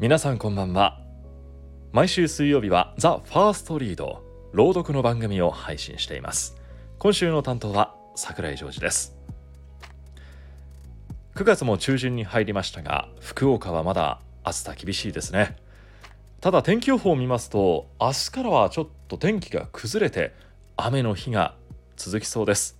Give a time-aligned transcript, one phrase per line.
[0.00, 0.98] 皆さんこんばんは。
[1.92, 6.56] 毎週水曜日はザ・ファーストリード朗読の番組を配信しています。
[6.98, 9.14] 今週の担当は桜井ジョージです。
[11.34, 15.58] 9月も中旬に入りましたが福岡はまだ暑さ厳しいですね。
[16.40, 20.32] ただ天気予報を見ますと明日からはちょっと天気が崩れて
[20.78, 21.56] 雨の日が
[21.96, 22.78] 続きそうです。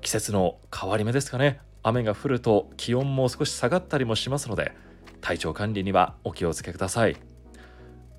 [0.00, 1.58] 季節の変わり目ですかね。
[1.82, 4.70] 雨が降ると気温も少し下がったりもしますので
[5.22, 7.16] 体調管理にはお気をつけください。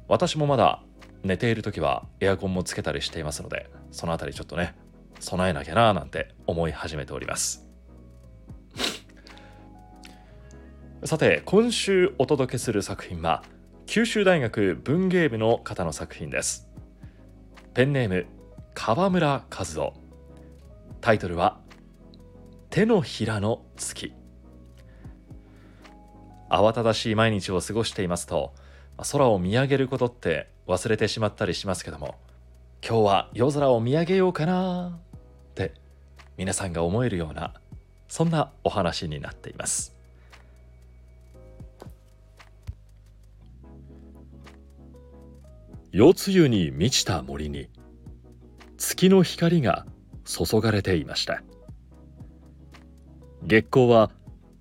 [0.07, 0.81] 私もまだ
[1.23, 4.75] 寝ている時はエアコンもつけたりしていますのでそのあたりちょっとね
[5.19, 7.67] 備えなきゃななんて思い始めております。
[11.05, 13.43] さて今週お届けする作品は
[13.85, 16.69] 九州大学文芸部の方の作品です。
[17.73, 18.25] ペンネーム
[18.73, 19.93] 川村和夫。
[21.01, 21.59] タイトルは
[22.69, 24.13] 手のひらの月。
[26.53, 28.53] 慌ただしい毎日を過ごしていますと
[29.11, 32.13] 空を見上げることって忘れてしまったりしますけども
[32.87, 34.99] 今日は夜空を見上げようかな
[35.51, 35.73] って
[36.37, 37.55] 皆さんが思えるような
[38.07, 39.95] そんなお話になっています。
[45.91, 47.69] 夜露に満ちた森に
[48.77, 49.87] 月の光が
[50.25, 51.41] 注がれていました。
[53.43, 54.11] 月光は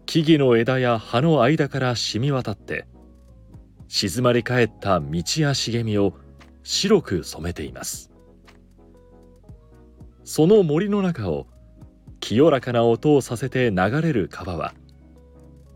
[0.06, 2.86] 木々の枝や葉の間から染み渡って
[3.88, 6.14] 静まり返った道や茂みを
[6.62, 8.10] 白く染めています。
[10.24, 11.46] その森の中を
[12.20, 14.74] 清らかな音をさせて流れる川は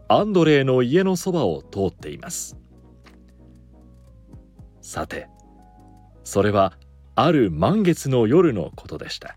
[0.09, 2.57] アンドレイの家のそばを通っています。
[4.81, 5.29] さて
[6.23, 6.75] それは
[7.17, 9.37] ある満月の夜のことでした。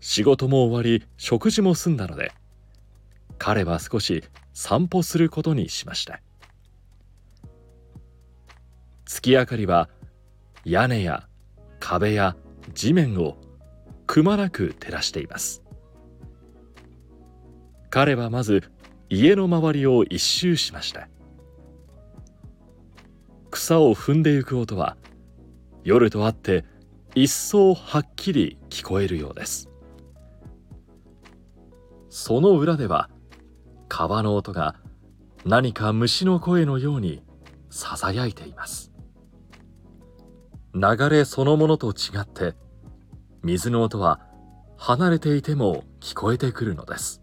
[0.00, 2.32] 仕事も終わり食事も済んだので
[3.46, 6.22] 彼は少し散歩することにしました。
[9.04, 9.90] 月明かりは
[10.64, 11.28] 屋根や
[11.78, 12.36] 壁や
[12.72, 13.36] 地面を
[14.06, 15.62] くまなく照らしています。
[17.90, 18.62] 彼はまず
[19.10, 21.10] 家の周りを一周しました。
[23.50, 24.96] 草を踏んでゆく音は
[25.82, 26.64] 夜とあって
[27.14, 29.68] 一層はっきり聞こえるようです。
[32.08, 33.10] その裏では
[33.96, 34.74] 川の音が
[35.44, 37.22] 何か虫の声のように
[37.70, 38.90] ささやいています。
[40.74, 42.56] 流れそのものと違って
[43.44, 44.18] 水の音は
[44.76, 47.22] 離れていても聞こえてくるのです。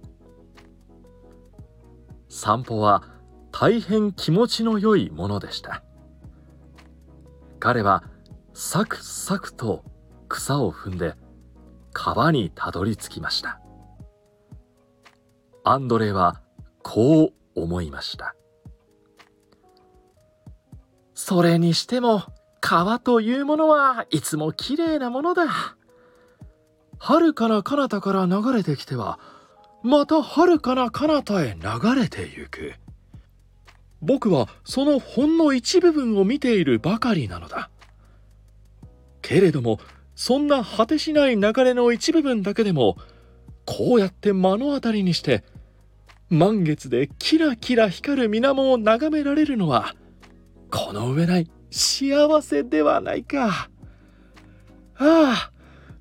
[2.29, 3.03] 散歩は
[3.51, 5.83] 大変気持ちの良いものでした。
[7.59, 8.05] 彼は
[8.53, 9.83] サクサクと
[10.29, 11.15] 草を踏んで
[11.91, 13.59] 川にたどり着きました。
[15.65, 16.39] アンドレは
[16.83, 18.35] こう思いました。
[21.13, 22.23] それにしても
[22.59, 25.77] 川というものはいつもきれいなものだ。
[26.97, 29.19] 遥かな彼方から流れてきては
[29.83, 32.73] また遥かな彼方へ流れてゆく。
[34.01, 37.69] 僕はそのほんの一部分を見ているばかりなのだ。
[39.21, 39.79] けれども
[40.15, 42.97] そんな果てしない流れの一部分だけでも
[43.65, 45.43] こうやって目の当たりにして
[46.31, 49.93] 満月でキラキラ光る水面を眺められるのは
[50.71, 53.69] この上ない幸せではないか。
[54.95, 55.51] ああ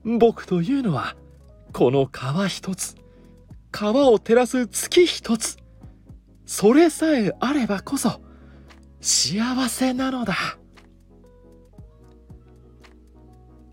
[0.04, 1.16] 僕というのは
[1.72, 2.94] この川一つ
[3.72, 5.56] 川を照らす月一つ
[6.46, 8.20] それさえあればこそ
[9.00, 10.34] 幸せなのだ。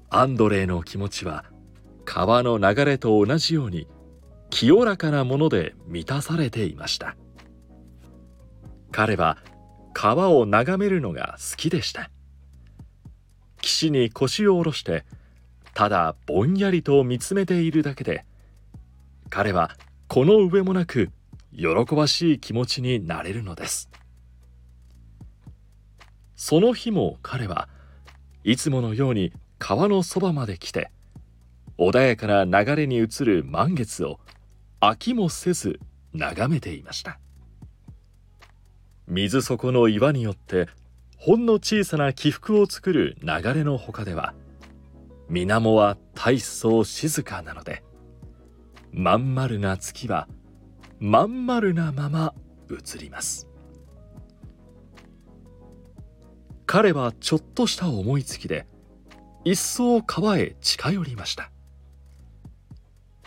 [0.09, 1.45] アンドレイの気持ちは
[2.03, 3.87] 川の流れと同じように
[4.49, 7.15] 清らかなもので満たされていました。
[8.91, 9.37] 彼は
[9.93, 12.09] 川を眺めるのが好きでした。
[13.61, 15.05] 岸に腰を下ろして
[15.73, 18.25] ただぼんやりと見つめているだけで
[19.29, 19.75] 彼は
[20.07, 21.09] この上もなく
[21.51, 23.89] 喜ばしい気持ちになれるのです。
[26.35, 27.67] その日も彼は
[28.43, 30.91] いつものように川のそばまで来て
[31.79, 34.19] 穏やかな流れに映る満月を
[34.79, 35.79] 飽きもせず
[36.13, 37.19] 眺めていました。
[39.07, 40.67] 水底の岩によって
[41.17, 44.35] ほんの小さな起伏を作る流れの他では
[45.29, 47.83] 水面は大層静かなので
[48.91, 50.27] まん丸な月は
[50.99, 52.33] まん丸なまま
[52.69, 53.47] 映ります。
[56.65, 58.67] 彼はちょっとした思いつきで
[59.45, 61.49] 一層川へ近寄りました。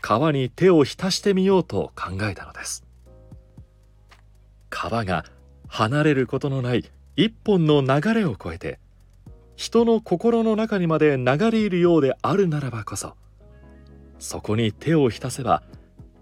[0.00, 2.85] 川に手を浸してみようと考えたのです。
[4.70, 5.25] 川が
[5.69, 8.79] 離れることのない一本の流れを越えて
[9.56, 13.14] 人の心の中にまで流れ入るようであるならばこそ
[14.19, 15.62] そこに手を浸せば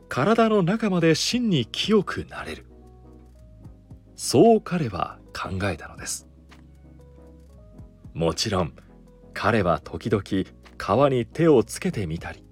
[0.09, 2.65] 体の中まで真に清くなれる。
[4.17, 6.27] そう彼は考えたのです。
[8.15, 8.73] もちろん
[9.35, 10.25] 彼は時々
[10.77, 12.43] 川に手をつけてみたり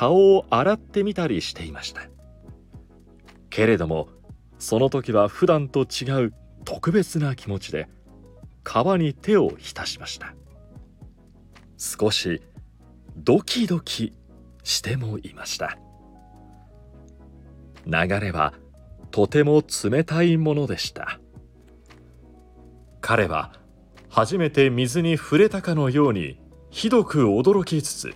[0.00, 2.00] 顔を洗ってみたりしていました。
[3.50, 4.08] けれども
[4.58, 6.32] その時は普段と違う
[6.64, 7.86] 特別な気持ちで
[8.64, 10.34] 川に手を浸しました。
[11.76, 12.40] 少し
[13.14, 14.14] ドキドキ
[14.64, 15.76] してもいました。
[17.84, 18.54] 流れは
[19.10, 21.20] とても冷たいものでした。
[23.02, 23.52] 彼は
[24.08, 28.14] 初めて水に触れたかのようにひどく驚きつつ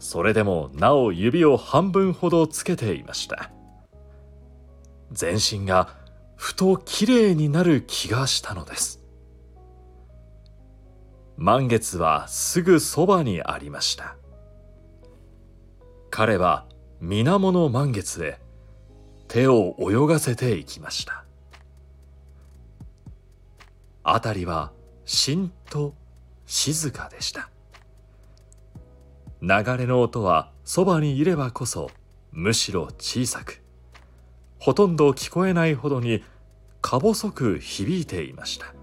[0.00, 3.50] それでもなお指を半分ほどつけていました。
[5.12, 5.94] 全身が
[6.36, 9.04] ふときれいになる気がしたのです。
[11.36, 14.16] 満月はすぐそばにありました。
[16.10, 16.66] 彼は
[17.00, 18.40] 水面の満月へ
[19.28, 21.24] 手を泳がせていきました。
[24.02, 24.72] 辺りは
[25.04, 25.94] しんと
[26.46, 27.50] 静かでした。
[29.42, 31.90] 流れの音はそばにいればこそ
[32.30, 33.62] むしろ小さく
[34.58, 36.22] ほとんど聞こえないほどに
[36.82, 38.74] か細く響いていました。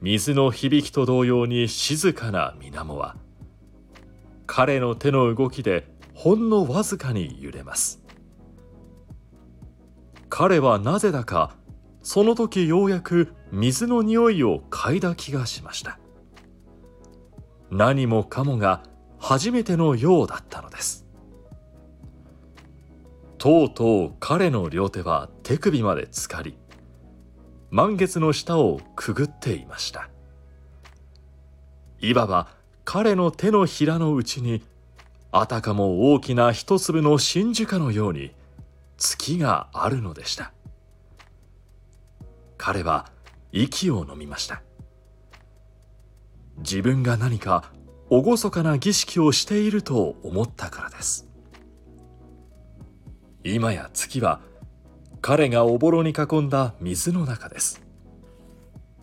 [0.00, 3.16] 水の響きと同様に静かな水面は
[4.46, 8.02] 彼の手の動きでほんのわずかに揺れます。
[10.28, 11.56] 彼はなぜだか
[12.02, 15.98] その時ようやく水の匂いを嗅いだ気がしました。
[17.70, 18.82] 何もかもが
[19.28, 21.04] 初めてのようだったのです。
[23.38, 26.56] とうとう彼の両手は手首まで浸かり
[27.72, 30.08] 満月の下をくぐっていました。
[31.98, 32.46] いわば
[32.84, 34.62] 彼の手のひらの内に
[35.32, 38.30] あたかも大きな一粒の真珠かのように
[38.96, 40.52] 月があるのでした。
[42.56, 43.10] 彼は
[43.50, 44.62] 息を飲みました。
[46.58, 47.72] 自分が何か
[48.10, 51.28] 厳かな儀式をしていると思ったからです
[53.42, 54.40] 今や月は
[55.20, 57.82] 彼がおぼろに囲んだ水の中です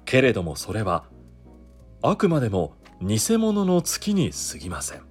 [0.05, 1.05] けれどもそれは
[2.01, 5.01] あくまでも偽物の月に過ぎません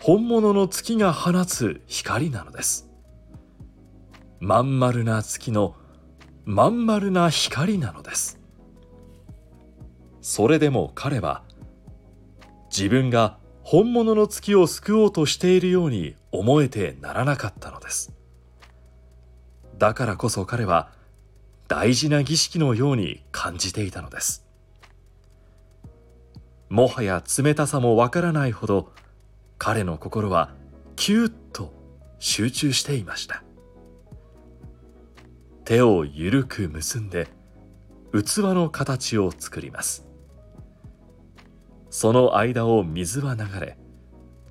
[0.00, 2.90] 本物の月が放つ光なのです
[4.40, 5.76] まん丸な月の
[6.44, 8.38] まん丸な光なのです
[10.20, 11.43] それでも彼は
[12.76, 18.12] 自分が本物の月を救おうとしているように思えてならなかったのです。
[19.78, 20.90] だからこそ彼は
[21.68, 24.44] 大事な儀式のように感じていたのです。
[26.68, 28.92] もはや冷たさもわからないほど
[29.56, 30.50] 彼の心は
[30.96, 31.72] キュッと
[32.18, 33.44] 集中していました。
[35.64, 37.28] 手をゆるく結んで
[38.12, 40.13] 器の形を作ります。
[41.96, 43.78] その間を水は流れ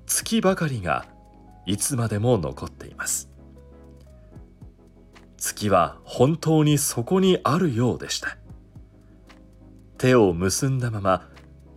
[0.06, 1.04] 月ばかりが
[1.66, 3.28] いつまでも残っています。
[5.36, 8.38] 月は本当にそこにあるようでした。
[9.98, 11.28] 手を結んだまま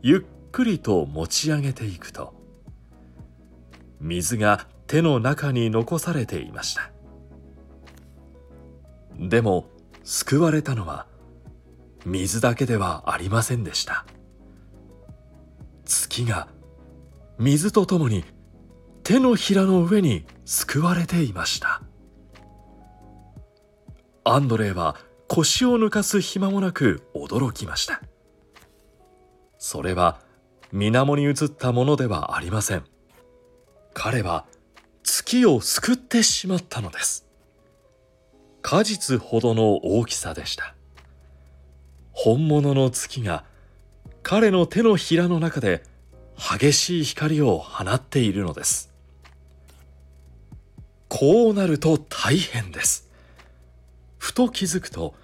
[0.01, 2.33] ゆっくりと持ち上げていくと
[3.99, 6.91] 水が手の中に残されていました。
[9.19, 9.67] でも
[10.05, 11.07] 救われたのは
[12.05, 14.05] 水だけではありませんでした。
[16.17, 16.47] 月が
[17.37, 18.23] 水とともに
[19.03, 21.83] 手のひらの上に救われていました。
[24.23, 24.95] アンドレイは
[25.27, 28.01] 腰を抜かす暇もなく驚きました。
[29.59, 30.19] それは
[30.71, 32.83] 水面に映ったものではありません。
[33.93, 34.45] 彼は
[35.03, 37.27] 月を救ってしまったのです。
[38.63, 40.73] 果実ほどの大きさでした。
[42.11, 43.45] 本物の月が
[44.23, 45.83] 彼の手のひらの中で
[46.37, 48.93] 激しい光を放っているのです。
[51.09, 53.09] こうなると大変です。
[54.17, 55.15] ふと気づくと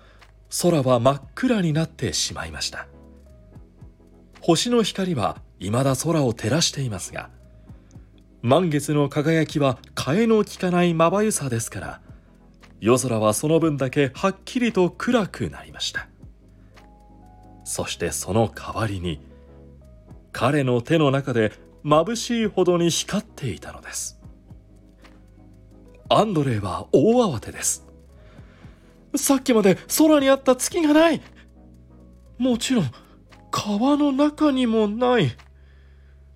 [0.62, 2.88] 空は真っ暗になってしまいました。
[4.42, 7.30] 星の光は未だ空を照らしていますが
[8.42, 12.02] 満月の輝きは替えの利かないまばゆさですから
[12.82, 16.10] 夜空はその分だけはっきりと暗くなりました。
[17.64, 19.22] そしてその代わりに
[20.44, 21.54] 彼の手の中で
[21.86, 24.20] 眩しいほどに光っていたのです。
[26.10, 27.88] アンドレイは大慌てです。
[29.16, 31.22] さっきまで空にあった月がない。
[32.38, 32.92] もちろん
[33.52, 35.32] 川の中にもない。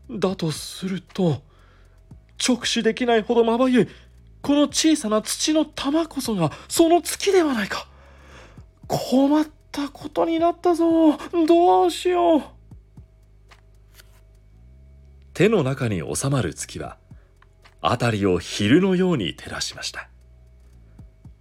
[0.10, 1.42] だとすると
[2.48, 3.88] 直視できないほどまばゆい
[4.42, 7.86] この小さな土の玉こそがその月ではないか。
[8.88, 11.18] 困ったことになったぞ。
[11.46, 12.57] どうしよう。
[15.38, 16.98] 手の中に収まる月は
[17.80, 20.10] 辺りを昼のように照らしました。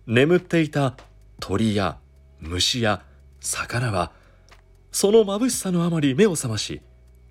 [0.07, 0.99] 眠っていた
[1.41, 1.97] 鳥や
[2.39, 3.03] 虫や
[3.41, 4.13] 魚は
[4.93, 6.83] その眩しさのあまり目を覚まし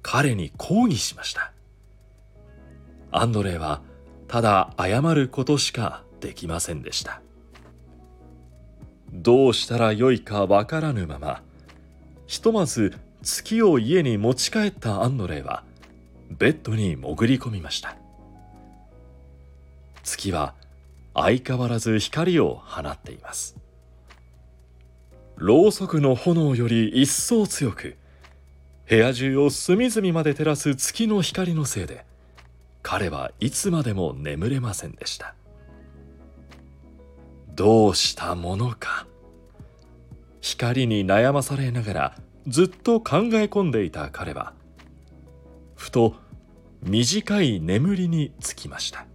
[0.01, 1.53] 彼に抗議しました。
[3.11, 3.83] アンドレイは
[4.27, 7.21] ただ謝ることしかできませんでした。
[9.13, 11.43] どうしたらよいかわからぬまま
[12.25, 12.91] ひとまず
[13.21, 15.63] 月を家に持ち帰ったアンドレイは
[16.37, 17.95] ベッドに潜り込みました。
[20.03, 20.53] 月は
[21.13, 23.55] 相変わらず光を放っています。
[25.37, 27.97] ろうそくの炎より一層強く
[28.87, 32.05] 部屋中を隅々まで照らす月の光のせいで
[32.83, 35.35] 彼はいつまでも眠れませんでした。
[37.55, 39.07] どうしたものか。
[40.41, 42.15] 光に悩まされながら
[42.47, 44.53] ずっと考え込んでいた彼は
[45.75, 46.13] ふと
[46.83, 49.05] 短い眠りにつきました。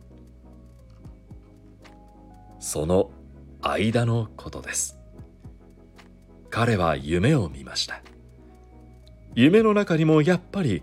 [2.58, 3.10] その
[3.62, 4.98] 間のことです。
[6.50, 8.02] 彼は夢を見ました。
[9.34, 10.82] 夢の中にもやっぱり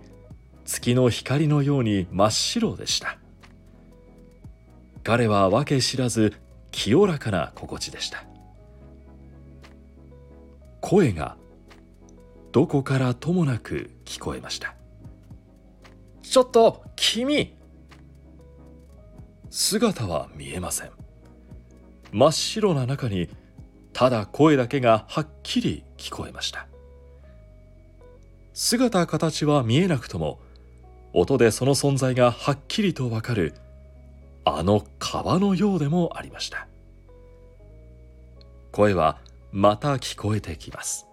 [0.66, 3.18] 月の光のように真っ白でした。
[5.04, 6.34] 彼は訳知らず
[6.72, 8.24] 清らかな心地でした。
[10.82, 11.38] 声が
[12.52, 14.77] どこからともなく聞こえました。
[16.30, 17.56] ちょっと君。
[19.50, 20.92] 姿は見えません。
[22.12, 23.30] 真っ白な中に
[23.94, 26.68] ただ声だけがはっきり聞こえました。
[28.54, 30.40] 姿形は見えなくとも
[31.14, 33.54] 音でその存在がはっきりとわかる
[34.46, 36.68] あの川のようでもありました。
[38.72, 39.20] 声は
[39.52, 41.08] また聞こえてきます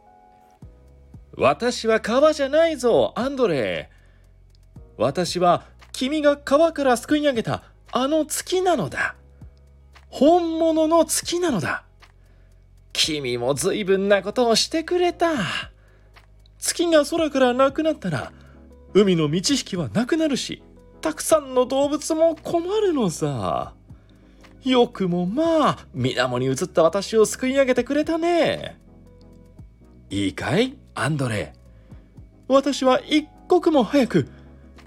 [1.37, 4.04] 私は川じゃないぞアンドレー。
[4.97, 9.17] 私は君が川からすくい上げたあの月なのだ
[10.15, 11.83] 本物の月なのだ。
[12.93, 15.29] 君も随分なことをしてくれた。
[16.57, 18.33] 月が空からなくなったら、
[18.93, 20.63] 海の満ち引きはなくなるし、
[21.01, 23.75] たくさんの動物も困るのさ。
[24.63, 28.79] よくもまあ、水面に映った私を救い上げてくれたね。
[30.11, 31.55] いいかいアンドレ。
[32.47, 34.29] 私は一刻も早く、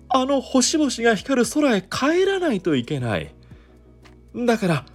[0.10, 3.34] あの星々が光る空へ帰らないといけない。
[4.36, 4.86] だから、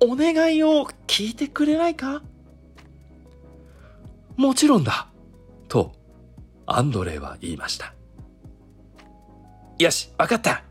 [0.00, 2.22] お願いを聞いてくれないか？
[4.36, 5.08] もちろんだ。
[5.68, 5.92] と、
[6.66, 7.94] アンドレイは言いました。
[9.78, 10.62] よし、わかった。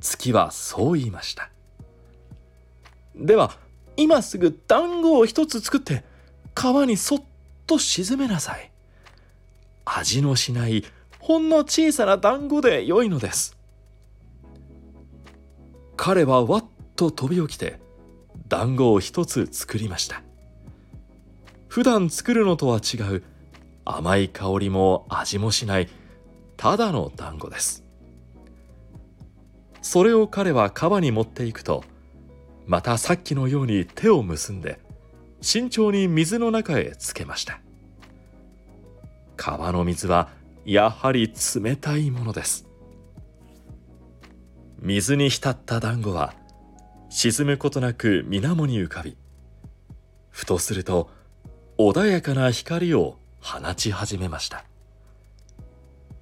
[0.00, 1.50] 月はそう言いました。
[3.14, 3.52] では、
[3.96, 6.02] 今すぐ団子を一つ作って、
[6.54, 7.22] 川にそっ
[7.66, 8.70] と沈めなさい。
[9.84, 10.84] 味のしない
[11.22, 13.56] ほんの小さな団子で良いのです。
[15.96, 16.64] 彼はわっ
[16.96, 17.78] と飛び起きて
[18.48, 20.24] 団子を一つ作りました。
[21.68, 23.22] 普段作るのとは違う
[23.84, 25.88] 甘い香りも味もしない
[26.56, 27.84] ただの団子です。
[29.80, 31.84] それを彼は川に持っていくと
[32.66, 34.80] またさっきのように手を結んで
[35.40, 37.60] 慎重に水の中へつけました。
[39.36, 42.66] 川の水はやはり冷たいものです。
[44.80, 46.34] 水に浸った団子は
[47.08, 49.16] 沈むことなく水面に浮かび
[50.30, 51.10] ふとすると
[51.78, 54.64] 穏やかな光を放ち始めました。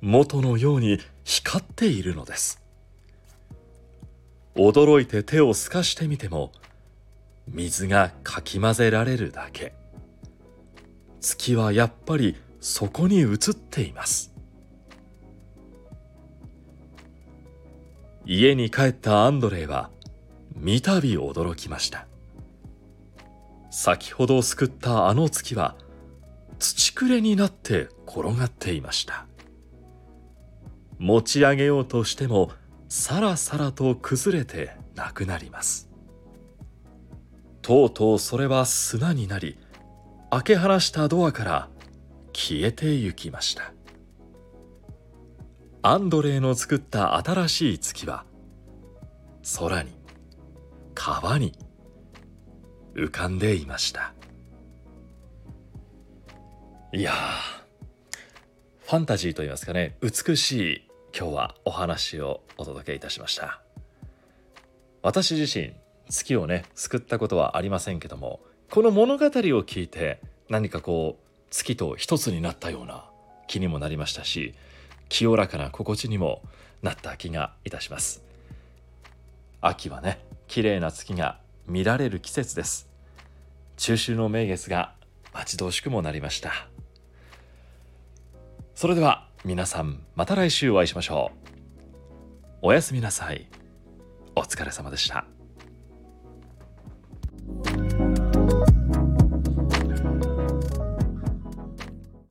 [0.01, 2.63] 元のように光っているのです。
[4.57, 6.53] 驚いて手を透かしてみても
[7.47, 9.75] 水がかき混ぜられるだけ。
[11.21, 14.30] 月はやっぱりそこに映っています。
[18.33, 19.91] 家に帰ったアンドレイは
[20.55, 22.07] 三度驚きました。
[23.73, 25.75] 先ほどすくったあの月は
[26.61, 29.27] 土くれになって転がっていました。
[31.01, 32.53] 持ち上げようとしても
[32.89, 35.91] さらさらと崩れてなくなります。
[37.63, 39.59] とうとうそれは砂になり
[40.31, 41.69] 開け放したドアから
[42.33, 43.73] 消えてゆきました。
[45.83, 48.27] アンドレイの作った新しい月は
[49.59, 49.91] 空に
[50.95, 51.55] 川に
[52.95, 54.13] 浮かんでいました。
[56.93, 57.15] いや
[58.81, 63.63] ファンタジーといいますかね美しい今日はお話をお届けいたしました。
[65.01, 65.73] 私自身
[66.11, 70.21] 月をね救ったことはありませんけどもこの物語を聞いて
[70.51, 73.07] 何かこう月と一つになったような
[73.49, 74.55] 気にもなりましたし
[75.11, 76.41] 清らかな心地にも
[76.81, 78.23] なった気がいたします。
[79.61, 82.89] 秋はね綺麗な月が見られる季節です。
[83.77, 84.95] 中秋の名月が
[85.35, 86.53] 待ち遠しくもなりました。
[88.75, 91.51] それでは皆さんまた来週お会いしましょう。
[92.63, 93.47] おやすみなさい。
[94.35, 95.40] お疲れ様でした。